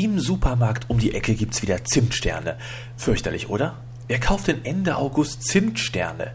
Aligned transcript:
Im 0.00 0.18
Supermarkt 0.18 0.88
um 0.88 0.98
die 0.98 1.14
Ecke 1.14 1.34
gibt's 1.34 1.60
wieder 1.60 1.84
Zimtsterne. 1.84 2.56
Fürchterlich, 2.96 3.50
oder? 3.50 3.76
Wer 4.08 4.18
kauft 4.18 4.46
denn 4.46 4.64
Ende 4.64 4.96
August 4.96 5.42
Zimtsterne? 5.42 6.32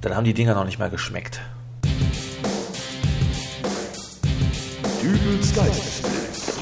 Dann 0.00 0.16
haben 0.16 0.24
die 0.24 0.32
Dinger 0.32 0.54
noch 0.54 0.64
nicht 0.64 0.78
mal 0.78 0.88
geschmeckt. 0.88 1.42
Dübels 5.02 5.54
Geistesblitz. 5.54 6.58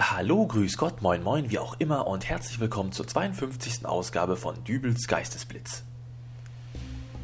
Hallo, 0.00 0.44
grüß 0.44 0.76
Gott, 0.76 1.02
moin 1.02 1.22
moin, 1.22 1.50
wie 1.50 1.60
auch 1.60 1.76
immer 1.78 2.08
und 2.08 2.28
herzlich 2.28 2.58
willkommen 2.58 2.90
zur 2.90 3.06
52. 3.06 3.86
Ausgabe 3.86 4.34
von 4.34 4.64
Dübels 4.64 5.06
Geistesblitz. 5.06 5.84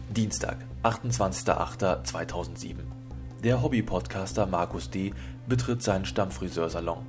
Dienstag, 0.08 0.58
28.08.2007. 0.84 3.05
Der 3.46 3.62
Hobby-Podcaster 3.62 4.44
Markus 4.46 4.90
D. 4.90 5.12
betritt 5.46 5.80
seinen 5.80 6.04
Stammfriseursalon. 6.04 7.06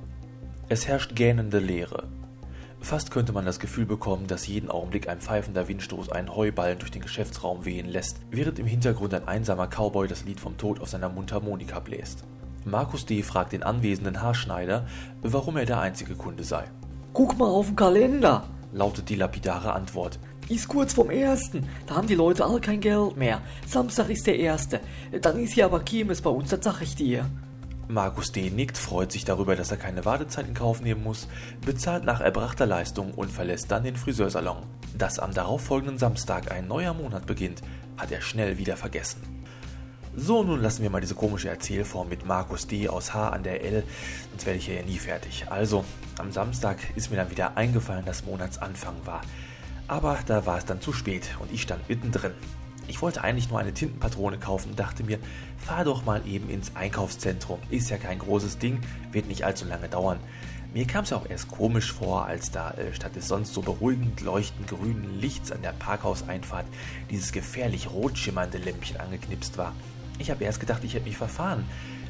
Es 0.68 0.86
herrscht 0.86 1.16
gähnende 1.16 1.58
Leere. 1.58 2.04
Fast 2.80 3.10
könnte 3.10 3.32
man 3.32 3.44
das 3.44 3.58
Gefühl 3.58 3.86
bekommen, 3.86 4.28
dass 4.28 4.46
jeden 4.46 4.70
Augenblick 4.70 5.08
ein 5.08 5.18
pfeifender 5.18 5.66
Windstoß 5.66 6.12
einen 6.12 6.36
Heuballen 6.36 6.78
durch 6.78 6.92
den 6.92 7.02
Geschäftsraum 7.02 7.64
wehen 7.64 7.88
lässt, 7.88 8.20
während 8.30 8.60
im 8.60 8.66
Hintergrund 8.66 9.14
ein 9.14 9.26
einsamer 9.26 9.66
Cowboy 9.66 10.06
das 10.06 10.26
Lied 10.26 10.38
vom 10.38 10.56
Tod 10.56 10.80
auf 10.80 10.88
seiner 10.88 11.08
Mundharmonika 11.08 11.80
bläst. 11.80 12.22
Markus 12.64 13.04
D. 13.04 13.24
fragt 13.24 13.50
den 13.50 13.64
anwesenden 13.64 14.22
Haarschneider, 14.22 14.86
warum 15.22 15.56
er 15.56 15.66
der 15.66 15.80
einzige 15.80 16.14
Kunde 16.14 16.44
sei. 16.44 16.66
Guck 17.14 17.36
mal 17.36 17.48
auf 17.48 17.66
den 17.66 17.74
Kalender, 17.74 18.44
lautet 18.72 19.08
die 19.08 19.16
lapidare 19.16 19.72
Antwort. 19.72 20.18
Ist 20.48 20.68
kurz 20.68 20.94
vom 20.94 21.10
ersten. 21.10 21.68
Da 21.86 21.96
haben 21.96 22.06
die 22.06 22.14
Leute 22.14 22.44
alle 22.44 22.60
kein 22.60 22.80
Geld 22.80 23.16
mehr. 23.16 23.42
Samstag 23.66 24.08
ist 24.08 24.26
der 24.26 24.38
erste. 24.38 24.80
Dann 25.20 25.38
ist 25.38 25.52
hier 25.52 25.66
aber 25.66 25.80
Kirmes 25.80 26.22
bei 26.22 26.30
uns, 26.30 26.50
das 26.50 26.64
sag 26.64 26.80
ich 26.80 26.94
dir. 26.94 27.28
Markus 27.90 28.32
D. 28.32 28.50
nickt, 28.50 28.76
freut 28.76 29.12
sich 29.12 29.24
darüber, 29.24 29.56
dass 29.56 29.70
er 29.70 29.78
keine 29.78 30.04
Wartezeit 30.04 30.46
in 30.46 30.52
Kauf 30.52 30.82
nehmen 30.82 31.02
muss, 31.02 31.26
bezahlt 31.64 32.04
nach 32.04 32.20
erbrachter 32.20 32.66
Leistung 32.66 33.12
und 33.12 33.30
verlässt 33.30 33.70
dann 33.70 33.84
den 33.84 33.96
Friseursalon. 33.96 34.58
Dass 34.96 35.18
am 35.18 35.32
darauffolgenden 35.32 35.98
Samstag 35.98 36.52
ein 36.52 36.68
neuer 36.68 36.92
Monat 36.92 37.24
beginnt, 37.24 37.62
hat 37.96 38.12
er 38.12 38.20
schnell 38.20 38.58
wieder 38.58 38.76
vergessen. 38.76 39.37
So, 40.20 40.42
nun 40.42 40.60
lassen 40.60 40.82
wir 40.82 40.90
mal 40.90 41.00
diese 41.00 41.14
komische 41.14 41.48
Erzählform 41.48 42.08
mit 42.08 42.26
Markus 42.26 42.66
D. 42.66 42.88
aus 42.88 43.14
H 43.14 43.28
an 43.28 43.44
der 43.44 43.62
L, 43.62 43.84
sonst 44.30 44.46
werde 44.46 44.58
ich 44.58 44.66
hier 44.66 44.74
ja 44.74 44.82
nie 44.82 44.98
fertig. 44.98 45.44
Also, 45.48 45.84
am 46.18 46.32
Samstag 46.32 46.76
ist 46.96 47.12
mir 47.12 47.16
dann 47.16 47.30
wieder 47.30 47.56
eingefallen, 47.56 48.04
dass 48.04 48.24
Monatsanfang 48.24 48.96
war. 49.04 49.20
Aber 49.86 50.18
da 50.26 50.44
war 50.44 50.58
es 50.58 50.64
dann 50.64 50.80
zu 50.80 50.92
spät 50.92 51.36
und 51.38 51.52
ich 51.52 51.62
stand 51.62 51.88
mittendrin. 51.88 52.32
Ich 52.88 53.00
wollte 53.00 53.22
eigentlich 53.22 53.48
nur 53.48 53.60
eine 53.60 53.72
Tintenpatrone 53.72 54.38
kaufen 54.38 54.70
und 54.70 54.78
dachte 54.80 55.04
mir, 55.04 55.20
fahr 55.56 55.84
doch 55.84 56.04
mal 56.04 56.26
eben 56.26 56.50
ins 56.50 56.74
Einkaufszentrum. 56.74 57.60
Ist 57.70 57.88
ja 57.88 57.96
kein 57.96 58.18
großes 58.18 58.58
Ding, 58.58 58.80
wird 59.12 59.28
nicht 59.28 59.44
allzu 59.44 59.66
lange 59.66 59.88
dauern. 59.88 60.18
Mir 60.74 60.86
kam 60.86 61.04
es 61.04 61.12
auch 61.12 61.30
erst 61.30 61.46
komisch 61.46 61.92
vor, 61.92 62.26
als 62.26 62.50
da 62.50 62.72
äh, 62.72 62.92
statt 62.92 63.14
des 63.14 63.28
sonst 63.28 63.54
so 63.54 63.62
beruhigend 63.62 64.20
leuchtend 64.20 64.68
grünen 64.68 65.20
Lichts 65.20 65.52
an 65.52 65.62
der 65.62 65.72
Parkhauseinfahrt 65.72 66.66
dieses 67.08 67.30
gefährlich 67.30 67.88
rot 67.88 68.18
schimmernde 68.18 68.58
Lämpchen 68.58 68.96
angeknipst 68.96 69.56
war. 69.56 69.74
Ich 70.18 70.30
habe 70.30 70.44
erst 70.44 70.60
gedacht, 70.60 70.84
ich 70.84 70.94
hätte 70.94 71.06
mich 71.06 71.16
verfahren. 71.16 71.64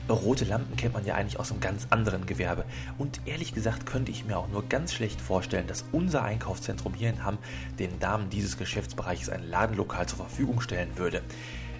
Rote 0.08 0.46
Lampen 0.46 0.76
kennt 0.76 0.94
man 0.94 1.04
ja 1.04 1.14
eigentlich 1.14 1.38
aus 1.38 1.50
einem 1.50 1.60
ganz 1.60 1.86
anderen 1.90 2.24
Gewerbe. 2.24 2.64
Und 2.96 3.20
ehrlich 3.26 3.52
gesagt 3.52 3.84
könnte 3.84 4.10
ich 4.10 4.24
mir 4.24 4.38
auch 4.38 4.48
nur 4.48 4.66
ganz 4.66 4.94
schlecht 4.94 5.20
vorstellen, 5.20 5.66
dass 5.66 5.84
unser 5.92 6.22
Einkaufszentrum 6.22 6.94
hier 6.94 7.10
in 7.10 7.24
Hamm 7.24 7.38
den 7.78 7.98
Damen 7.98 8.30
dieses 8.30 8.56
Geschäftsbereiches 8.56 9.28
ein 9.28 9.42
Ladenlokal 9.42 10.06
zur 10.06 10.18
Verfügung 10.18 10.60
stellen 10.60 10.96
würde. 10.96 11.22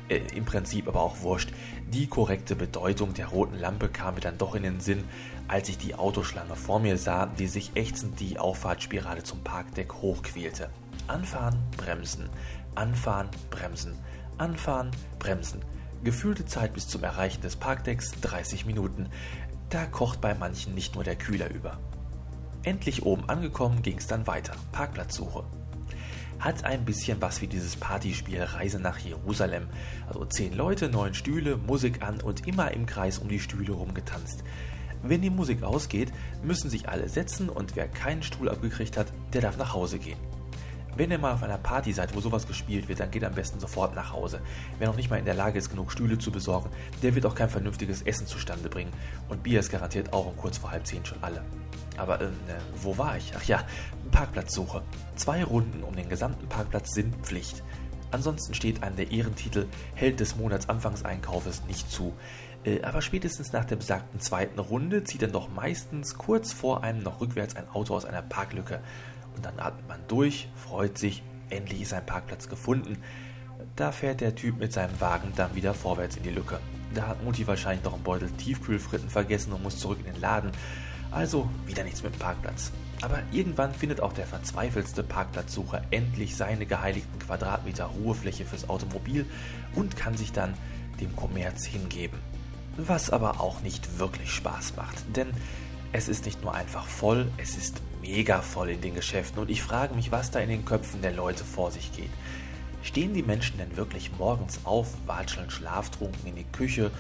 Äh, 0.09 0.21
Im 0.35 0.45
Prinzip 0.45 0.89
aber 0.89 1.01
auch 1.01 1.23
wurscht. 1.23 1.53
Die 1.91 2.07
korrekte 2.07 2.57
Bedeutung 2.57 3.15
der 3.15 3.29
roten 3.29 3.59
Lampe 3.59 3.89
kam 3.89 4.15
mir 4.15 4.21
dann 4.21 4.39
doch 4.39 4.55
in 4.55 4.63
den 4.63 4.81
Sinn, 4.81 5.05
als 5.49 5.69
ich 5.69 5.79
die 5.79 5.95
Autoschlange 5.95 6.57
vor 6.57 6.81
mir 6.81 6.99
sah, 6.99 7.27
die 7.27 7.47
sich 7.47 7.73
ächzend 7.75 8.21
die 8.21 8.39
Auffahrtsspirale 8.39 9.23
zum 9.23 9.43
Parkdeck 9.43 9.95
hochquälte. 9.95 10.69
Anfahren, 11.07 11.59
bremsen, 11.79 12.29
anfahren, 12.75 13.31
bremsen, 13.51 13.95
anfahren, 14.37 14.91
bremsen. 15.19 15.63
Gefühlte 16.05 16.47
Zeit 16.47 16.75
bis 16.75 16.87
zum 16.87 17.03
Erreichen 17.03 17.43
des 17.43 17.57
Parkdecks 17.57 18.13
30 18.21 18.67
Minuten. 18.67 19.09
Da 19.69 19.85
kocht 19.85 20.21
bei 20.21 20.35
manchen 20.35 20.75
nicht 20.75 20.95
nur 20.95 21.03
der 21.03 21.17
Kühler 21.17 21.51
über. 21.51 21.79
Endlich 22.63 23.05
oben 23.05 23.29
angekommen 23.29 23.83
ging 23.83 23.99
es 23.99 24.07
dann 24.07 24.27
weiter. 24.27 24.55
Parkplatzsuche. 24.73 25.45
Hat 26.39 26.65
ein 26.65 26.85
bisschen 26.85 27.21
was 27.21 27.41
wie 27.41 27.49
dieses 27.49 27.75
Partyspiel 27.77 28.43
Reise 28.43 28.79
nach 28.79 28.99
Jerusalem. 28.99 29.67
Also 30.07 30.25
zehn 30.25 30.53
Leute, 30.55 30.89
neun 30.89 31.15
Stühle, 31.15 31.57
Musik 31.57 32.03
an 32.03 32.21
und 32.21 32.47
immer 32.47 32.71
im 32.71 32.87
Kreis 32.87 33.19
um 33.19 33.29
die 33.29 33.41
Stühle 33.41 33.73
rumgetanzt. 33.73 34.45
Wenn 35.03 35.23
die 35.23 35.31
Musik 35.31 35.65
ausgeht, 35.65 36.13
müssen 36.45 36.71
sich 36.71 36.89
alle 36.89 37.09
setzen 37.09 37.49
und 37.49 37.75
wer 37.75 37.89
keinen 37.89 38.23
Stuhl 38.23 38.49
abgekriegt 38.49 38.97
hat, 38.97 39.13
der 39.33 39.41
darf 39.41 39.57
nach 39.57 39.73
Hause 39.73 39.99
gehen. 39.99 40.19
Wenn 40.97 41.11
ihr 41.11 41.19
mal 41.19 41.35
auf 41.35 41.43
einer 41.43 41.59
Party 41.59 41.93
seid, 41.93 42.15
wo 42.17 42.21
sowas 42.21 42.47
gespielt 42.47 42.89
wird, 42.89 43.01
dann 43.01 43.11
geht 43.11 43.25
am 43.25 43.35
besten 43.35 43.61
sofort 43.61 43.95
nach 43.95 44.13
Hause. 44.13 44.41
Wer 44.79 44.89
noch 44.89 44.97
nicht 44.97 45.11
mal 45.11 45.19
in 45.19 45.25
der 45.25 45.35
Lage 45.35 45.59
ist, 45.59 45.71
genug 45.71 45.93
Stühle 45.93 46.19
zu 46.19 46.33
besorgen, 46.33 46.71
der 47.03 47.15
wird 47.15 47.25
auch 47.27 47.35
kein 47.35 47.49
vernünftiges 47.49 48.03
Essen 48.03 48.27
zustande 48.27 48.69
bringen. 48.69 48.93
Und 49.29 49.43
Bier 49.43 49.61
ist 49.61 49.71
garantiert 49.71 50.13
auch 50.13 50.27
um 50.27 50.37
kurz 50.37 50.59
vor 50.59 50.71
halb 50.71 50.87
zehn 50.87 51.05
schon 51.05 51.23
alle. 51.23 51.45
Aber 51.97 52.21
äh, 52.21 52.29
wo 52.83 52.97
war 52.99 53.17
ich? 53.17 53.33
Ach 53.37 53.45
ja, 53.45 53.65
Parkplatzsuche. 54.11 54.83
Zwei 55.17 55.45
Runden 55.45 55.83
um 55.83 55.95
den 55.95 56.09
gesamten 56.09 56.49
Parkplatz 56.49 56.95
sind 56.95 57.15
Pflicht. 57.25 57.63
Ansonsten 58.11 58.55
steht 58.55 58.83
an 58.83 58.97
der 58.97 59.11
Ehrentitel 59.11 59.67
Held 59.95 60.21
des 60.21 60.37
Monats 60.37 60.69
Anfangseinkaufes 60.69 61.65
nicht 61.67 61.91
zu. 61.91 62.15
Äh, 62.65 62.83
aber 62.83 63.03
spätestens 63.03 63.53
nach 63.53 63.65
der 63.65 63.77
besagten 63.77 64.21
zweiten 64.21 64.59
Runde 64.59 65.05
zieht 65.05 65.23
dann 65.23 65.33
doch 65.33 65.49
meistens 65.49 66.17
kurz 66.17 66.53
vor 66.53 66.83
einem 66.83 67.03
noch 67.03 67.21
rückwärts 67.21 67.57
ein 67.57 67.69
Auto 67.69 67.95
aus 67.95 68.05
einer 68.05 68.23
Parklücke. 68.23 68.81
Und 69.39 69.45
dann 69.45 69.61
atmet 69.61 69.87
man 69.87 70.01
durch, 70.09 70.49
freut 70.57 70.99
sich, 70.99 71.23
endlich 71.49 71.83
ist 71.83 71.93
ein 71.93 72.05
Parkplatz 72.05 72.49
gefunden. 72.49 72.99
Da 73.77 73.93
fährt 73.93 74.21
der 74.21 74.35
Typ 74.35 74.59
mit 74.59 74.73
seinem 74.73 75.01
Wagen 75.01 75.33
dann 75.37 75.55
wieder 75.55 75.75
vorwärts 75.75 76.17
in 76.17 76.25
die 76.25 76.31
Lücke. 76.31 76.59
Da 76.93 77.07
hat 77.07 77.23
Mutti 77.23 77.47
wahrscheinlich 77.47 77.85
noch 77.85 77.95
einen 77.95 78.03
Beutel 78.03 78.33
Tiefkühlfritten 78.33 79.09
vergessen 79.09 79.53
und 79.53 79.63
muss 79.63 79.79
zurück 79.79 79.99
in 80.05 80.13
den 80.13 80.21
Laden. 80.21 80.51
Also 81.13 81.49
wieder 81.67 81.85
nichts 81.85 82.03
mit 82.03 82.15
dem 82.15 82.19
Parkplatz. 82.19 82.73
Aber 83.01 83.21
irgendwann 83.31 83.73
findet 83.73 84.01
auch 84.01 84.13
der 84.13 84.27
verzweifelste 84.27 85.05
Parkplatzsucher 85.05 85.83
endlich 85.93 86.35
seine 86.35 86.67
geheiligten 86.67 87.21
Quadratmeter 87.21 87.85
Ruhefläche 87.85 88.45
fürs 88.45 88.69
Automobil 88.69 89.25
und 89.77 89.97
kann 89.97 90.17
sich 90.17 90.33
dann 90.33 90.55
dem 91.01 91.15
Kommerz 91.15 91.65
hingeben. 91.65 92.19
Was 92.77 93.11
aber 93.11 93.41
auch 93.41 93.61
nicht 93.61 94.01
wirklich 94.01 94.33
Spaß 94.33 94.75
macht, 94.75 95.17
denn 95.17 95.29
es 95.93 96.09
ist 96.09 96.27
nicht 96.27 96.43
nur 96.43 96.55
einfach 96.55 96.87
voll, 96.89 97.31
es 97.39 97.57
ist 97.57 97.81
mega 98.09 98.41
voll 98.41 98.71
in 98.71 98.81
den 98.81 98.95
Geschäften 98.95 99.39
und 99.39 99.51
ich 99.51 99.63
frage 99.63 99.95
mich, 99.95 100.11
was 100.11 100.31
da 100.31 100.41
in 100.41 100.49
den 100.49 100.65
Köpfen 100.65 101.03
der 101.03 101.13
Leute 101.13 101.45
vor 101.45 101.71
sich 101.71 101.93
geht. 101.93 102.11
Stehen 102.83 103.13
die 103.13 103.23
Menschen 103.23 103.59
denn 103.59 103.77
wirklich 103.77 104.13
morgens 104.19 104.61
auf, 104.65 104.89
watscheln 105.07 105.51
schlaftrunken 105.51 106.27
in 106.27 106.37
die 106.37 106.45
Küche, 106.45 106.91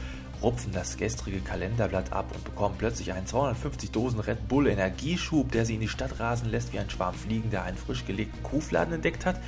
rupfen 0.42 0.72
das 0.72 0.98
gestrige 0.98 1.40
Kalenderblatt 1.40 2.12
ab 2.12 2.26
und 2.34 2.44
bekommen 2.44 2.74
plötzlich 2.76 3.12
einen 3.12 3.26
250 3.26 3.90
Dosen 3.90 4.20
Red 4.20 4.48
Bull 4.48 4.66
Energieschub, 4.68 5.50
der 5.50 5.64
sie 5.64 5.74
in 5.74 5.80
die 5.80 5.88
Stadt 5.88 6.20
rasen 6.20 6.50
lässt 6.50 6.72
wie 6.72 6.78
ein 6.78 6.90
Schwarm 6.90 7.14
Fliegen, 7.14 7.50
der 7.50 7.62
einen 7.62 7.78
frisch 7.78 8.04
gelegten 8.04 8.42
Kuhfladen 8.42 8.92
entdeckt 8.94 9.24
hat? 9.24 9.40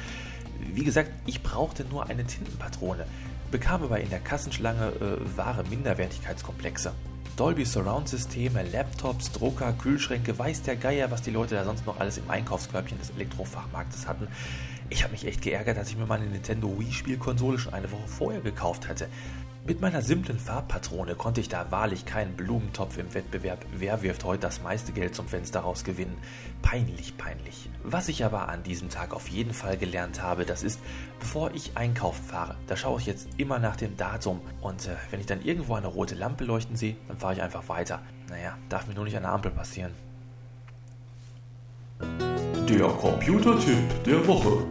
Wie 0.73 0.85
gesagt, 0.85 1.11
ich 1.27 1.43
brauchte 1.43 1.85
nur 1.85 2.09
eine 2.09 2.25
Tintenpatrone, 2.25 3.07
bekam 3.51 3.83
aber 3.83 4.01
in 4.01 4.09
der 4.09 4.21
Kassenschlange 4.21 4.93
äh, 5.01 5.37
wahre 5.37 5.65
Minderwertigkeitskomplexe. 5.65 6.93
Dolby 7.37 7.65
Surround 7.65 8.09
Systeme, 8.09 8.63
Laptops, 8.71 9.33
Drucker, 9.33 9.73
Kühlschränke, 9.73 10.39
weiß 10.39 10.63
der 10.63 10.77
Geier, 10.77 11.11
was 11.11 11.23
die 11.23 11.31
Leute 11.31 11.55
da 11.55 11.65
sonst 11.65 11.87
noch 11.87 11.99
alles 11.99 12.19
im 12.19 12.29
Einkaufskörbchen 12.31 12.99
des 12.99 13.11
Elektrofachmarktes 13.11 14.07
hatten. 14.07 14.29
Ich 14.91 15.03
habe 15.03 15.13
mich 15.13 15.27
echt 15.27 15.43
geärgert, 15.43 15.79
dass 15.79 15.89
ich 15.89 15.97
mir 15.97 16.07
meine 16.07 16.27
Nintendo 16.27 16.79
Wii 16.79 16.93
Spielkonsole 16.93 17.59
schon 17.59 17.75
eine 17.75 17.91
Woche 17.91 18.09
vorher 18.09 18.41
gekauft 18.41 18.89
hatte. 18.89 19.09
Mit 19.67 19.83
meiner 19.83 20.01
simplen 20.01 20.39
Farbpatrone 20.39 21.15
konnte 21.15 21.43
ich 21.43 21.51
da 21.51 21.71
wahrlich 21.71 22.07
keinen 22.07 22.35
Blumentopf 22.35 22.97
im 22.97 23.13
Wettbewerb 23.13 23.65
Wer 23.75 24.03
wirft 24.03 24.25
heute 24.25 24.41
das 24.41 24.63
meiste 24.63 24.93
Geld 24.93 25.15
zum 25.15 25.29
Fenster 25.29 25.61
raus 25.61 25.85
gewinnen. 25.85 26.17
Peinlich, 26.63 27.17
peinlich. 27.19 27.69
Was 27.85 28.09
ich 28.09 28.25
aber 28.25 28.49
an 28.49 28.63
diesem 28.63 28.89
Tag 28.89 29.15
auf 29.15 29.29
jeden 29.29 29.53
Fall 29.53 29.77
gelernt 29.77 30.23
habe, 30.23 30.47
das 30.47 30.63
ist, 30.63 30.81
bevor 31.19 31.53
ich 31.53 31.77
einkaufen 31.77 32.25
fahre, 32.25 32.57
da 32.69 32.77
schaue 32.77 33.01
ich 33.01 33.07
jetzt 33.07 33.29
immer 33.37 33.59
nach 33.59 33.77
dem 33.77 33.97
Datum 33.99 34.41
und 34.63 34.87
äh, 34.87 34.97
wenn 35.11 35.21
ich 35.21 35.27
dann 35.27 35.43
irgendwo 35.43 35.75
eine 35.75 35.89
rote 35.89 36.15
Lampe 36.15 36.45
leuchten 36.45 36.77
sehe, 36.77 36.97
dann 37.09 37.19
fahre 37.19 37.35
ich 37.35 37.43
einfach 37.43 37.69
weiter. 37.69 38.01
Naja, 38.31 38.57
darf 38.71 38.87
mir 38.87 38.95
nur 38.95 39.05
nicht 39.05 39.17
an 39.17 39.25
der 39.25 39.33
Ampel 39.33 39.51
passieren. 39.51 39.93
Der 42.01 42.89
Computertipp 42.89 44.05
der 44.05 44.27
Woche. 44.27 44.65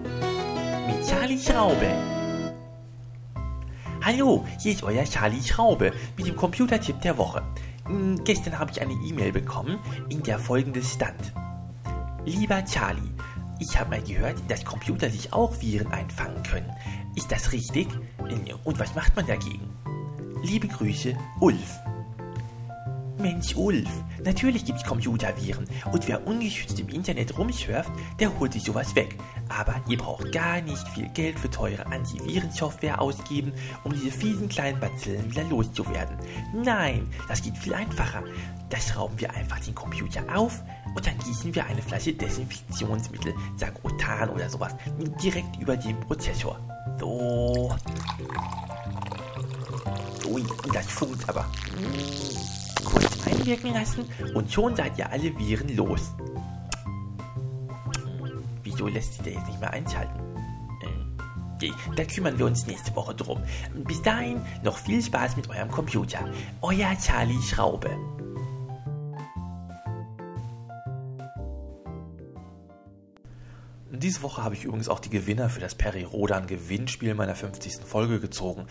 Mit 0.88 1.08
Charlie 1.08 1.38
Schraube. 1.38 2.19
Hallo, 4.02 4.46
hier 4.60 4.72
ist 4.72 4.84
euer 4.84 5.04
Charlie 5.04 5.44
Schraube 5.44 5.92
mit 6.16 6.26
dem 6.26 6.36
Computertipp 6.38 7.02
der 7.02 7.18
Woche. 7.18 7.44
Hm, 7.86 8.24
gestern 8.24 8.58
habe 8.58 8.72
ich 8.72 8.82
eine 8.82 8.94
E-Mail 8.94 9.34
bekommen, 9.34 9.78
in 10.08 10.24
der 10.24 10.40
folgendes 10.40 10.94
stand. 10.94 11.34
Lieber 12.24 12.64
Charlie, 12.64 13.12
ich 13.60 13.78
habe 13.78 13.90
mal 13.90 14.02
gehört, 14.02 14.38
dass 14.48 14.64
Computer 14.64 15.10
sich 15.10 15.34
auch 15.34 15.62
Viren 15.62 15.92
einfangen 15.92 16.42
können. 16.44 16.72
Ist 17.16 17.30
das 17.30 17.52
richtig? 17.52 17.90
Und 18.64 18.80
was 18.80 18.96
macht 18.96 19.18
man 19.18 19.28
dagegen? 19.28 19.70
Liebe 20.44 20.70
Grüße, 20.70 21.18
Ulf. 21.42 21.80
Mensch, 23.20 23.56
Ulf, 23.56 23.90
natürlich 24.24 24.64
gibt's 24.64 24.84
Computerviren 24.86 25.66
und 25.92 26.08
wer 26.08 26.26
ungeschützt 26.26 26.80
im 26.80 26.88
Internet 26.90 27.38
rumsurft, 27.38 27.92
der 28.20 28.40
holt 28.40 28.54
sich 28.54 28.64
sowas 28.64 28.96
weg. 28.96 29.18
Aber 29.50 29.76
ihr 29.90 29.98
braucht 29.98 30.32
gar 30.32 30.62
nicht 30.62 30.88
viel 30.90 31.10
Geld 31.10 31.38
für 31.38 31.50
teure 31.50 31.86
Antivirensoftware 31.88 33.02
ausgeben, 33.02 33.52
um 33.84 33.92
diese 33.94 34.12
fiesen 34.12 34.48
kleinen 34.48 34.80
Bazillen 34.80 35.30
wieder 35.32 35.44
loszuwerden. 35.44 36.18
Nein, 36.54 37.08
das 37.28 37.42
geht 37.42 37.58
viel 37.58 37.74
einfacher. 37.74 38.24
Da 38.70 38.78
schrauben 38.80 39.20
wir 39.20 39.34
einfach 39.34 39.60
den 39.60 39.76
Computer 39.76 40.24
auf 40.34 40.62
und 40.96 41.06
dann 41.06 41.18
gießen 41.20 41.54
wir 41.54 41.66
eine 41.66 41.82
Flasche 41.82 42.14
Desinfektionsmittel, 42.14 43.34
Sagrotan 43.58 44.30
oder 44.30 44.50
sowas, 44.50 44.76
direkt 45.22 45.58
über 45.60 45.76
den 45.76 46.00
Prozessor. 46.00 46.58
So. 47.00 47.76
Ui, 50.26 50.44
das 50.74 50.86
funkt 50.86 51.28
aber. 51.28 51.50
Kurz 52.86 53.28
einwirken 53.28 53.74
lassen 53.74 54.06
und 54.34 54.52
schon 54.52 54.76
seid 54.76 54.98
ihr 54.98 55.12
alle 55.12 55.38
Viren 55.38 55.76
los. 55.76 56.12
Wieso 58.64 58.88
lässt 58.88 59.14
sich 59.14 59.22
der 59.24 59.34
jetzt 59.34 59.48
nicht 59.48 59.60
mehr 59.60 59.72
einschalten? 59.72 60.30
Okay, 61.62 61.74
da 61.98 62.06
kümmern 62.06 62.40
wir 62.40 62.46
uns 62.46 62.66
nächste 62.68 62.96
Woche 62.96 63.14
drum. 63.14 63.44
Bis 63.86 64.02
dahin 64.02 64.42
noch 64.64 64.78
viel 64.78 65.04
Spaß 65.04 65.36
mit 65.36 65.50
eurem 65.50 65.70
Computer. 65.70 66.20
Euer 66.62 66.96
Charlie 66.98 67.42
Schraube. 67.42 67.90
Diese 73.92 74.22
Woche 74.22 74.42
habe 74.42 74.56
ich 74.56 74.64
übrigens 74.64 74.88
auch 74.88 75.02
die 75.02 75.10
Gewinner 75.10 75.50
für 75.50 75.60
das 75.60 75.76
Peri 75.76 76.04
Rodan 76.04 76.48
Gewinnspiel 76.48 77.14
meiner 77.14 77.36
50. 77.36 77.84
Folge 77.86 78.22
gezogen. 78.22 78.66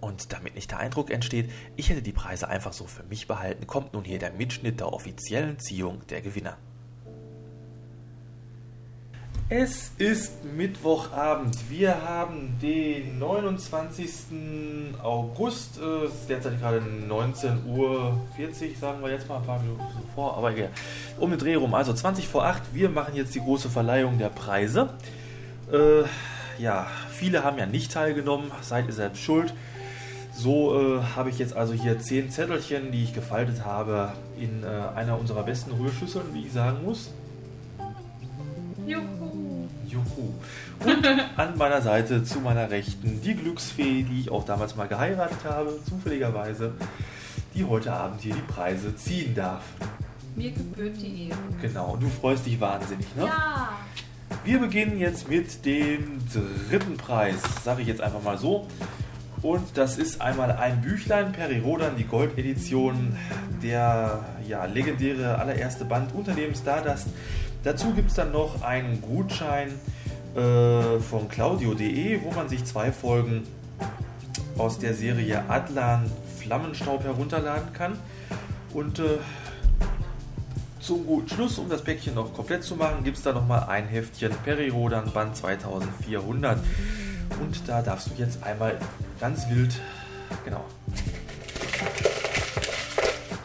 Und 0.00 0.32
damit 0.32 0.54
nicht 0.54 0.70
der 0.70 0.78
Eindruck 0.78 1.10
entsteht, 1.10 1.50
ich 1.76 1.90
hätte 1.90 2.02
die 2.02 2.12
Preise 2.12 2.48
einfach 2.48 2.72
so 2.72 2.86
für 2.86 3.02
mich 3.04 3.26
behalten, 3.26 3.66
kommt 3.66 3.92
nun 3.92 4.04
hier 4.04 4.18
der 4.18 4.32
Mitschnitt 4.32 4.80
der 4.80 4.92
offiziellen 4.92 5.58
Ziehung 5.58 6.00
der 6.08 6.22
Gewinner. 6.22 6.56
Es 9.52 9.90
ist 9.98 10.44
Mittwochabend. 10.44 11.68
Wir 11.68 12.02
haben 12.02 12.56
den 12.62 13.18
29. 13.18 14.08
August. 15.02 15.80
äh, 15.80 16.04
Es 16.04 16.14
ist 16.14 16.30
derzeit 16.30 16.60
gerade 16.60 16.78
19.40 16.78 17.66
Uhr, 17.66 18.16
sagen 18.80 19.02
wir 19.02 19.10
jetzt 19.10 19.28
mal 19.28 19.38
ein 19.38 19.44
paar 19.44 19.60
Minuten 19.60 19.82
vor, 20.14 20.36
aber 20.36 20.52
hier 20.52 20.70
um 21.18 21.30
den 21.30 21.38
Dreh 21.40 21.56
rum. 21.56 21.74
Also 21.74 21.92
20 21.92 22.28
vor 22.28 22.44
8. 22.44 22.62
Wir 22.72 22.90
machen 22.90 23.16
jetzt 23.16 23.34
die 23.34 23.40
große 23.40 23.68
Verleihung 23.68 24.18
der 24.18 24.28
Preise. 24.28 24.90
Äh, 25.72 26.04
ja, 26.62 26.86
viele 27.10 27.42
haben 27.42 27.58
ja 27.58 27.66
nicht 27.66 27.90
teilgenommen. 27.90 28.52
Seid 28.62 28.86
ihr 28.86 28.92
selbst 28.92 29.20
schuld. 29.20 29.52
So 30.42 30.80
äh, 30.80 31.02
habe 31.16 31.28
ich 31.28 31.38
jetzt 31.38 31.54
also 31.54 31.74
hier 31.74 31.98
10 31.98 32.30
Zettelchen, 32.30 32.92
die 32.92 33.04
ich 33.04 33.12
gefaltet 33.12 33.66
habe, 33.66 34.14
in 34.38 34.62
äh, 34.62 34.66
einer 34.96 35.18
unserer 35.18 35.42
besten 35.42 35.70
Rührschüsseln, 35.72 36.32
wie 36.32 36.46
ich 36.46 36.52
sagen 36.52 36.82
muss. 36.82 37.10
Juhu. 38.86 39.68
Juhu. 39.86 40.32
Und 40.82 41.06
an 41.36 41.58
meiner 41.58 41.82
Seite 41.82 42.24
zu 42.24 42.40
meiner 42.40 42.70
Rechten 42.70 43.20
die 43.20 43.34
Glücksfee, 43.34 44.02
die 44.02 44.20
ich 44.20 44.30
auch 44.30 44.46
damals 44.46 44.76
mal 44.76 44.88
geheiratet 44.88 45.44
habe, 45.44 45.78
zufälligerweise, 45.86 46.72
die 47.54 47.66
heute 47.66 47.92
Abend 47.92 48.22
hier 48.22 48.34
die 48.34 48.52
Preise 48.52 48.96
ziehen 48.96 49.34
darf. 49.34 49.64
Mir 50.36 50.52
gebührt 50.52 50.96
die 51.02 51.28
Ehre. 51.28 51.38
Genau, 51.60 51.98
du 52.00 52.08
freust 52.08 52.46
dich 52.46 52.58
wahnsinnig, 52.58 53.14
ne? 53.14 53.26
Ja. 53.26 53.68
Wir 54.44 54.58
beginnen 54.58 54.98
jetzt 54.98 55.28
mit 55.28 55.66
dem 55.66 56.18
dritten 56.70 56.96
Preis, 56.96 57.36
sage 57.62 57.82
ich 57.82 57.88
jetzt 57.88 58.00
einfach 58.00 58.22
mal 58.22 58.38
so. 58.38 58.66
Und 59.42 59.76
das 59.76 59.96
ist 59.96 60.20
einmal 60.20 60.52
ein 60.52 60.82
Büchlein, 60.82 61.32
Peri 61.32 61.60
Rodan, 61.60 61.96
die 61.96 62.04
Goldedition, 62.04 63.16
der 63.62 64.20
ja, 64.46 64.64
legendäre 64.66 65.38
allererste 65.38 65.84
Band 65.86 66.14
Unternehmen 66.14 66.54
Stardust. 66.54 67.08
Dazu 67.64 67.92
gibt 67.92 68.10
es 68.10 68.16
dann 68.16 68.32
noch 68.32 68.62
einen 68.62 69.00
Gutschein 69.00 69.68
äh, 70.34 70.98
von 71.00 71.28
Claudio.de, 71.28 72.22
wo 72.22 72.30
man 72.32 72.48
sich 72.48 72.64
zwei 72.64 72.92
Folgen 72.92 73.46
aus 74.58 74.78
der 74.78 74.94
Serie 74.94 75.44
Adlan 75.48 76.10
Flammenstaub 76.38 77.02
herunterladen 77.04 77.72
kann. 77.72 77.98
Und 78.74 78.98
äh, 78.98 79.18
zum 80.80 81.06
guten 81.06 81.28
Schluss, 81.28 81.58
um 81.58 81.68
das 81.68 81.82
Päckchen 81.82 82.14
noch 82.14 82.34
komplett 82.34 82.62
zu 82.62 82.76
machen, 82.76 83.04
gibt 83.04 83.16
es 83.16 83.22
da 83.22 83.32
nochmal 83.32 83.64
ein 83.68 83.86
Heftchen 83.86 84.32
Peri-Rodan 84.44 85.12
Band 85.12 85.36
2400. 85.36 86.58
Und 87.40 87.68
da 87.68 87.80
darfst 87.82 88.08
du 88.08 88.10
jetzt 88.16 88.42
einmal 88.42 88.78
ganz 89.20 89.48
wild, 89.50 89.78
genau. 90.44 90.64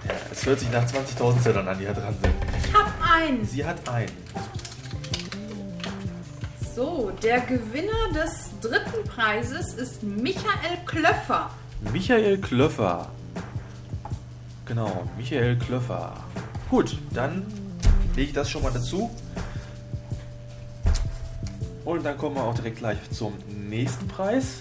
Ja, 0.08 0.16
es 0.32 0.46
hört 0.46 0.60
sich 0.60 0.72
nach 0.72 0.86
20.000 0.86 1.42
Zetteln 1.42 1.68
an, 1.68 1.78
die 1.78 1.86
hier 1.86 1.94
dran 1.94 2.16
sind. 2.22 2.34
Ich 2.66 2.74
hab 2.74 2.92
einen. 3.02 3.46
Sie 3.46 3.66
hat 3.66 3.88
einen. 3.90 4.12
So, 6.76 7.12
der 7.22 7.42
Gewinner 7.42 8.12
des 8.14 8.50
dritten 8.62 9.08
Preises 9.08 9.74
ist 9.74 10.04
Michael 10.04 10.78
Klöffer. 10.86 11.50
Michael 11.94 12.38
Klöffer. 12.40 13.10
Genau, 14.66 15.08
Michael 15.18 15.58
Klöffer. 15.58 16.14
Gut, 16.70 16.98
dann 17.12 17.46
lege 18.16 18.30
ich 18.30 18.34
das 18.34 18.50
schon 18.50 18.64
mal 18.64 18.72
dazu. 18.72 19.10
Und 21.86 22.04
dann 22.04 22.18
kommen 22.18 22.36
wir 22.36 22.44
auch 22.44 22.56
direkt 22.56 22.78
gleich 22.78 22.98
zum 23.12 23.34
nächsten 23.70 24.08
Preis. 24.08 24.60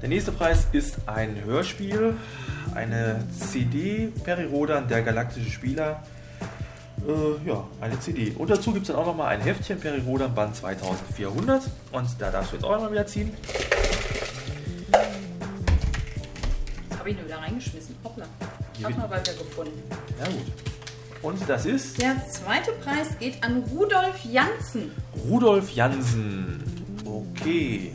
Der 0.00 0.08
nächste 0.08 0.32
Preis 0.32 0.66
ist 0.72 0.96
ein 1.04 1.44
Hörspiel, 1.44 2.16
eine 2.74 3.22
CD, 3.38 4.10
Peri 4.24 4.46
Rodan, 4.46 4.88
der 4.88 5.02
galaktische 5.02 5.50
Spieler. 5.50 6.02
Äh, 7.06 7.48
ja, 7.48 7.64
eine 7.82 8.00
CD. 8.00 8.32
Und 8.38 8.48
dazu 8.48 8.72
gibt 8.72 8.84
es 8.84 8.88
dann 8.88 8.96
auch 8.96 9.06
nochmal 9.06 9.28
ein 9.28 9.42
Heftchen, 9.42 9.78
Peri 9.78 10.00
Rodan 10.00 10.34
Band 10.34 10.56
2400. 10.56 11.64
Und 11.92 12.08
da 12.18 12.30
darfst 12.30 12.52
du 12.52 12.56
jetzt 12.56 12.64
auch 12.64 12.80
mal 12.80 12.90
wieder 12.90 13.06
ziehen. 13.06 13.30
Jetzt 16.88 16.98
habe 16.98 17.10
ich 17.10 17.16
nur 17.16 17.26
wieder 17.26 17.38
reingeschmissen. 17.38 17.94
Hoppla. 18.02 18.24
Ich 18.78 18.84
habe 18.84 18.94
mal 18.94 19.10
weitergefunden. 19.10 19.82
Ja 20.18 20.26
gut. 20.26 20.46
Und 21.20 21.46
das 21.46 21.66
ist 21.66 22.00
Der 22.00 22.16
zweite 22.26 22.72
Preis 22.72 23.18
geht 23.18 23.44
an 23.44 23.64
Rudolf 23.70 24.24
Janssen. 24.24 24.92
Rudolf 25.28 25.70
Jansen. 25.72 26.64
Okay. 27.04 27.92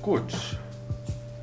Gut. 0.00 0.32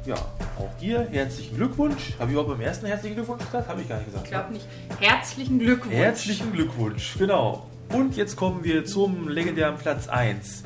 Ja, 0.06 0.16
auch 0.16 0.78
dir 0.80 1.08
herzlichen 1.12 1.58
Glückwunsch. 1.58 2.14
Habe 2.18 2.26
ich 2.26 2.32
überhaupt 2.32 2.52
beim 2.52 2.62
ersten 2.62 2.86
herzlichen 2.86 3.16
Glückwunsch 3.16 3.44
gesagt? 3.44 3.68
Habe 3.68 3.82
ich 3.82 3.90
gar 3.90 3.98
nicht 3.98 4.08
gesagt. 4.08 4.26
Ich 4.26 4.32
glaube 4.32 4.54
nicht. 4.54 4.66
Herzlichen 5.00 5.60
Glückwunsch. 5.60 5.94
Herzlichen 5.94 6.54
Glückwunsch, 6.54 7.16
genau. 7.18 7.68
Und 7.92 8.16
jetzt 8.16 8.36
kommen 8.36 8.64
wir 8.64 8.86
zum 8.86 9.28
legendären 9.28 9.78
Platz 9.78 10.08
1. 10.08 10.64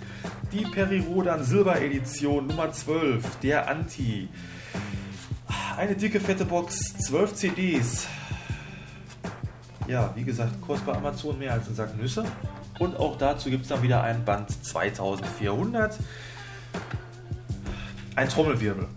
Die 0.52 0.64
Peri-Rodan 0.66 1.44
Silber-Edition 1.44 2.48
Nummer 2.48 2.72
12, 2.72 3.40
der 3.42 3.68
Anti. 3.68 4.30
Eine 5.78 5.96
dicke, 5.96 6.20
fette 6.20 6.46
Box, 6.46 6.94
12 7.00 7.34
CDs. 7.34 8.08
Ja, 9.88 10.14
wie 10.16 10.24
gesagt, 10.24 10.62
kostet 10.62 10.86
bei 10.86 10.94
Amazon 10.94 11.40
mehr 11.40 11.54
als 11.54 11.68
ein 11.68 11.76
Sack 11.76 11.98
Nüsse. 11.98 12.24
Und 12.78 12.96
auch 12.98 13.18
dazu 13.18 13.50
gibt 13.50 13.64
es 13.64 13.70
dann 13.70 13.82
wieder 13.82 14.04
ein 14.04 14.24
Band 14.24 14.64
2400. 14.64 15.98
Ein 18.16 18.30
Trommelwirbel. 18.30 18.88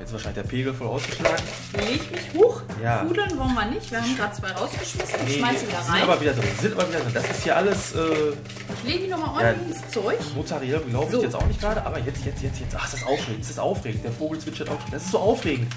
Jetzt 0.00 0.12
wahrscheinlich 0.12 0.42
der 0.42 0.48
Pegel 0.48 0.72
voll 0.74 0.86
ausgeschlagen. 0.86 1.42
Leg 1.76 2.10
mich 2.12 2.20
hoch. 2.34 2.62
Ja. 2.82 2.98
Pudeln 3.04 3.36
wollen 3.38 3.54
wir 3.54 3.64
nicht. 3.66 3.90
Wir 3.90 4.00
haben 4.00 4.16
gerade 4.16 4.32
zwei 4.34 4.52
rausgeschmissen. 4.52 5.14
Ich 5.26 5.34
Nee, 5.34 5.38
schmeiße 5.40 5.66
wieder 5.68 5.82
Sind 5.82 6.02
aber 6.02 6.12
rein. 6.12 6.20
wieder 6.20 6.32
drin. 6.34 6.48
Sind 6.60 6.72
aber 6.78 6.88
wieder 6.88 7.00
drin. 7.00 7.14
Das 7.14 7.30
ist 7.30 7.42
hier 7.42 7.56
alles 7.56 7.94
äh, 7.94 7.98
Ich 8.78 8.84
lege 8.88 9.04
die 9.04 9.10
nochmal 9.10 9.42
Ja. 9.42 9.48
ordentlich 9.50 9.76
ins 9.76 9.90
Zeug. 9.92 10.18
notariell, 10.36 10.80
glaube 10.80 11.06
ich 11.06 11.12
So. 11.12 11.22
jetzt 11.22 11.34
auch 11.34 11.46
nicht 11.46 11.60
gerade. 11.60 11.84
Aber 11.84 11.98
jetzt, 11.98 12.24
jetzt, 12.24 12.42
jetzt, 12.42 12.60
jetzt. 12.60 12.76
Ach, 12.76 12.84
das 12.88 12.94
ist 13.00 13.06
aufregend. 13.06 13.40
Das 13.42 13.50
ist 13.50 13.58
aufregend. 13.60 14.04
Der 14.04 14.12
Vogel 14.12 14.38
zwitschert 14.38 14.68
auch. 14.70 14.78
Das 14.92 15.02
ist 15.02 15.10
so 15.10 15.18
aufregend. 15.18 15.72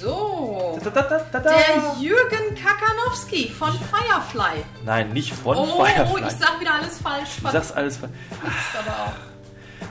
So. 0.00 0.78
Da, 0.82 0.90
da, 0.90 1.20
da. 1.30 1.38
Der 1.40 1.52
Jürgen 2.00 2.54
Kakanowski 2.54 3.50
von 3.50 3.70
Firefly. 3.72 4.64
Nein, 4.84 5.12
nicht 5.12 5.34
von 5.34 5.56
Oh, 5.56 5.84
Firefly. 5.84 6.22
ich 6.26 6.32
sag 6.38 6.58
wieder 6.60 6.74
alles 6.74 6.98
falsch. 6.98 7.28
du 7.42 7.50
sagst 7.50 7.76
alles. 7.76 7.96
fa- 7.98 8.08
Verflixt 8.30 8.76
aber 8.78 8.96
auch. 9.04 9.29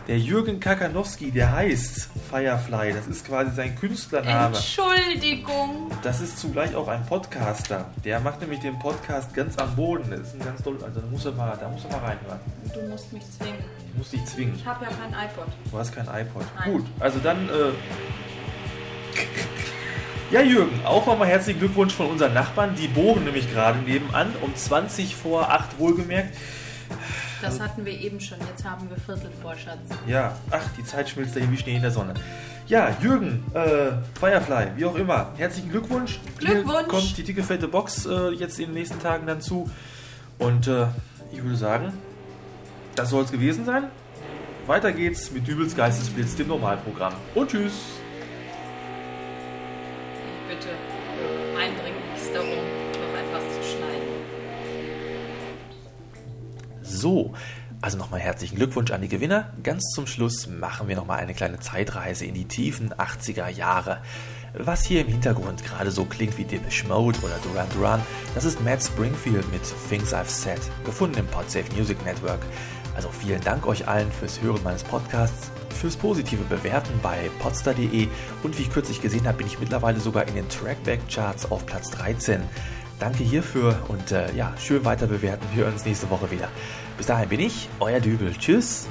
Der 0.09 0.17
Jürgen 0.17 0.59
Kakanowski, 0.59 1.29
der 1.29 1.51
heißt 1.51 2.09
Firefly. 2.31 2.93
Das 2.93 3.05
ist 3.05 3.27
quasi 3.27 3.51
sein 3.55 3.75
Künstlername. 3.75 4.55
Entschuldigung. 4.55 5.91
Das 6.01 6.19
ist 6.19 6.39
zugleich 6.39 6.73
auch 6.73 6.87
ein 6.87 7.05
Podcaster. 7.05 7.85
Der 8.03 8.19
macht 8.19 8.41
nämlich 8.41 8.59
den 8.59 8.79
Podcast 8.79 9.35
ganz 9.35 9.55
am 9.59 9.75
Boden. 9.75 10.09
Das 10.09 10.21
ist 10.21 10.33
ein 10.33 10.43
ganz 10.43 10.63
toll. 10.63 10.79
Also 10.83 11.01
da 11.01 11.05
muss 11.05 11.25
er 11.25 11.33
mal, 11.33 11.55
da 11.61 11.69
muss 11.69 11.85
er 11.85 11.91
mal 11.91 11.99
reinhören. 11.99 12.39
Du 12.73 12.89
musst 12.89 13.13
mich 13.13 13.21
zwingen. 13.37 13.59
Ich 13.87 13.97
muss 13.99 14.09
dich 14.09 14.25
zwingen. 14.25 14.55
Ich 14.55 14.65
habe 14.65 14.83
ja 14.85 14.89
kein 14.89 15.11
iPod. 15.11 15.45
Du 15.69 15.77
hast 15.77 15.93
kein 15.93 16.07
iPod. 16.07 16.43
Nein. 16.57 16.71
Gut, 16.73 16.85
also 16.99 17.19
dann. 17.19 17.47
Äh 17.47 17.71
ja, 20.31 20.41
Jürgen, 20.41 20.83
auch 20.85 21.05
nochmal 21.05 21.27
herzlichen 21.27 21.59
Glückwunsch 21.59 21.93
von 21.93 22.07
unseren 22.07 22.33
Nachbarn. 22.33 22.73
Die 22.73 22.87
bohren 22.87 23.25
nämlich 23.25 23.51
gerade 23.53 23.77
nebenan, 23.77 24.33
um 24.41 24.55
20 24.55 25.15
vor 25.15 25.51
8 25.51 25.77
wohlgemerkt. 25.77 26.35
Das 27.41 27.59
hatten 27.59 27.85
wir 27.85 27.93
eben 27.93 28.19
schon. 28.19 28.37
Jetzt 28.49 28.65
haben 28.65 28.89
wir 28.89 28.97
Viertel 28.97 29.31
vor, 29.41 29.55
Schatz. 29.55 29.79
Ja, 30.07 30.35
ach, 30.51 30.63
die 30.77 30.83
Zeit 30.83 31.09
schmilzt 31.09 31.35
dahin 31.35 31.51
wie 31.51 31.57
Schnee 31.57 31.75
in 31.75 31.81
der 31.81 31.91
Sonne. 31.91 32.13
Ja, 32.67 32.95
Jürgen, 33.01 33.43
äh, 33.53 33.93
Firefly, 34.19 34.73
wie 34.75 34.85
auch 34.85 34.95
immer, 34.95 35.31
herzlichen 35.37 35.71
Glückwunsch. 35.71 36.19
Glückwunsch. 36.37 36.77
Hier 36.77 36.87
kommt 36.87 37.17
die 37.17 37.23
dicke, 37.23 37.43
fette 37.43 37.67
Box 37.67 38.05
äh, 38.05 38.29
jetzt 38.29 38.59
in 38.59 38.67
den 38.67 38.75
nächsten 38.75 38.99
Tagen 38.99 39.25
dann 39.25 39.41
zu. 39.41 39.69
Und 40.37 40.67
äh, 40.67 40.85
ich 41.31 41.41
würde 41.43 41.55
sagen, 41.55 41.93
das 42.95 43.09
soll 43.09 43.23
es 43.23 43.31
gewesen 43.31 43.65
sein. 43.65 43.85
Weiter 44.67 44.91
geht's 44.91 45.31
mit 45.31 45.47
Dübels 45.47 45.75
Geistesblitz, 45.75 46.35
dem 46.35 46.47
Normalprogramm. 46.47 47.13
Und 47.33 47.49
tschüss. 47.49 47.98
So, 56.99 57.31
also 57.79 57.97
nochmal 57.97 58.19
herzlichen 58.19 58.57
Glückwunsch 58.57 58.91
an 58.91 59.01
die 59.01 59.07
Gewinner. 59.07 59.53
Ganz 59.63 59.85
zum 59.95 60.05
Schluss 60.05 60.47
machen 60.47 60.89
wir 60.89 60.97
nochmal 60.97 61.19
eine 61.19 61.33
kleine 61.33 61.57
Zeitreise 61.57 62.25
in 62.25 62.33
die 62.33 62.43
tiefen 62.43 62.93
80er 62.93 63.47
Jahre. 63.47 63.99
Was 64.53 64.83
hier 64.83 65.01
im 65.01 65.07
Hintergrund 65.07 65.63
gerade 65.63 65.91
so 65.91 66.03
klingt 66.03 66.37
wie 66.37 66.43
Depeche 66.43 66.85
Mode 66.87 67.17
oder 67.19 67.37
Duran 67.41 67.69
Duran, 67.73 68.01
das 68.35 68.43
ist 68.43 68.61
Matt 68.61 68.83
Springfield 68.83 69.49
mit 69.53 69.61
Things 69.87 70.13
I've 70.13 70.25
Said, 70.25 70.59
gefunden 70.83 71.19
im 71.19 71.27
Podsafe 71.27 71.73
Music 71.73 72.03
Network. 72.03 72.41
Also 72.95 73.07
vielen 73.11 73.39
Dank 73.41 73.65
euch 73.65 73.87
allen 73.87 74.11
fürs 74.11 74.41
Hören 74.41 74.61
meines 74.61 74.83
Podcasts, 74.83 75.49
fürs 75.69 75.95
positive 75.95 76.43
Bewerten 76.43 76.99
bei 77.01 77.29
podster.de 77.39 78.09
und 78.43 78.57
wie 78.57 78.63
ich 78.63 78.71
kürzlich 78.71 79.01
gesehen 79.01 79.25
habe, 79.25 79.37
bin 79.37 79.47
ich 79.47 79.59
mittlerweile 79.59 80.01
sogar 80.01 80.27
in 80.27 80.35
den 80.35 80.49
Trackback-Charts 80.49 81.49
auf 81.49 81.65
Platz 81.65 81.91
13. 81.91 82.41
Danke 82.99 83.23
hierfür 83.23 83.79
und 83.87 84.11
äh, 84.11 84.33
ja, 84.35 84.53
schön 84.59 84.83
weiter 84.83 85.07
bewerten. 85.07 85.45
Wir 85.53 85.63
hören 85.63 85.73
uns 85.73 85.85
nächste 85.85 86.09
Woche 86.09 86.29
wieder. 86.31 86.49
Bis 86.97 87.05
dahin 87.07 87.29
bin 87.29 87.39
ich, 87.39 87.69
euer 87.79 87.99
Dübel. 87.99 88.33
Tschüss. 88.37 88.87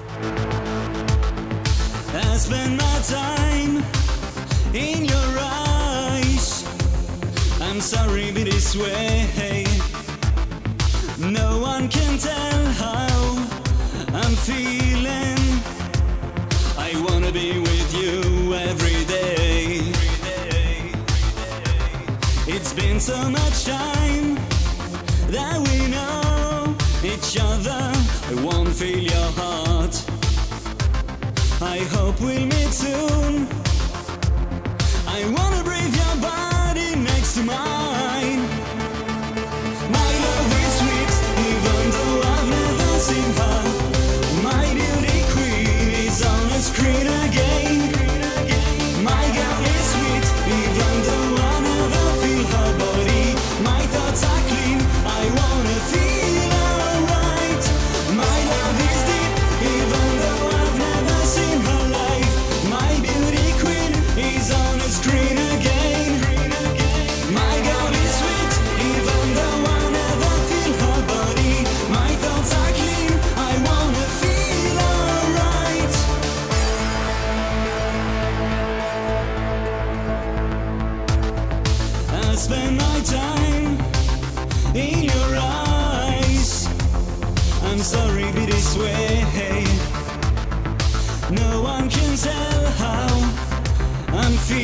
I'm 7.61 7.83
sorry, 7.83 8.33
but 8.33 8.45
this 8.45 8.75
way. 8.75 9.65
No 11.19 11.59
one 11.61 11.89
can 11.89 12.19
tell 12.19 12.65
how 12.79 13.37
I'm 14.15 14.35
feeling. 14.37 15.37
I 16.79 16.91
wanna 17.09 17.31
be 17.31 17.59
with 17.61 17.95
you 17.95 18.55
every 18.55 19.05
day. 19.05 19.98
Been 22.79 23.01
so 23.01 23.29
much 23.29 23.65
time 23.65 24.37
that 25.33 25.59
we 25.67 25.89
know 25.89 26.77
each 27.03 27.37
other. 27.41 27.91
I 28.31 28.35
won't 28.45 28.69
feel 28.69 29.01
your 29.01 29.31
heart. 29.35 30.01
I 31.61 31.79
hope 31.91 32.21
we'll 32.21 32.47
meet 32.47 32.73
soon. 32.73 33.58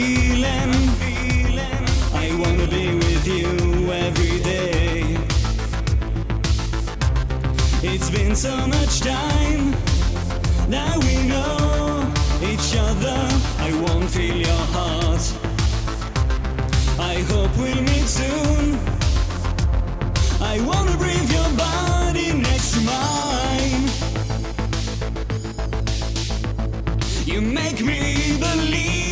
I'm 0.06 0.72
feeling. 1.00 1.84
I 2.12 2.26
wanna 2.38 2.66
be 2.66 2.94
with 2.94 3.26
you 3.26 3.90
every 3.90 4.38
day. 4.40 5.16
It's 7.82 8.10
been 8.10 8.36
so 8.36 8.54
much 8.66 9.00
time 9.00 9.72
that 10.68 10.94
we 11.04 11.14
know 11.26 12.12
each 12.50 12.76
other. 12.88 13.18
I 13.66 13.70
won't 13.82 14.10
feel 14.10 14.36
your 14.36 14.64
heart. 14.76 15.24
I 17.12 17.14
hope 17.30 17.52
we'll 17.56 17.82
meet 17.90 18.08
soon. 18.20 18.78
I 20.52 20.60
wanna 20.68 20.96
breathe 20.98 21.30
your 21.38 21.50
body 21.66 22.28
next 22.48 22.74
to 22.74 22.80
mine. 22.92 23.84
You 27.24 27.40
make 27.40 27.80
me 27.80 28.36
believe 28.38 29.03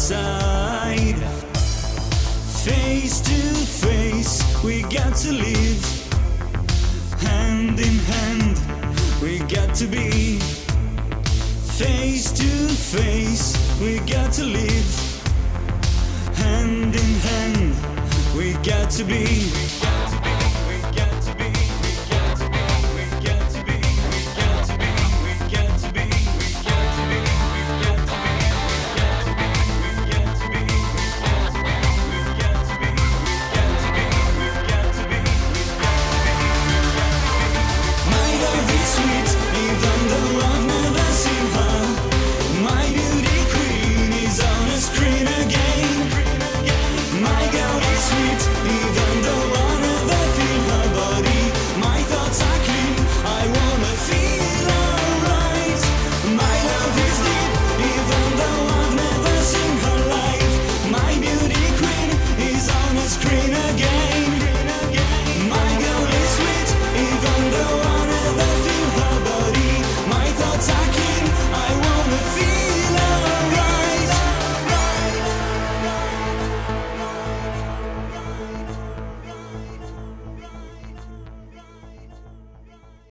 side. 0.00 1.18
Face 2.64 3.20
to 3.20 3.40
face, 3.86 4.42
we 4.64 4.80
got 4.82 5.14
to 5.16 5.30
live. 5.30 5.82
Hand 7.20 7.78
in 7.78 7.98
hand, 8.12 8.56
we 9.20 9.40
got 9.40 9.74
to 9.76 9.86
be. 9.86 10.38
Face 11.76 12.32
to 12.32 12.50
face, 12.96 13.46
we 13.80 13.98
got 14.00 14.32
to 14.32 14.44
live. 14.44 14.90
Hand 16.34 16.96
in 16.96 17.14
hand, 17.28 17.74
we 18.34 18.54
got 18.64 18.90
to 18.92 19.04
be. 19.04 19.69